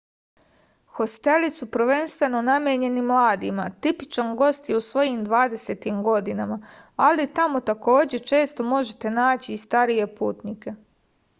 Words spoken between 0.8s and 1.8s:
hosteli su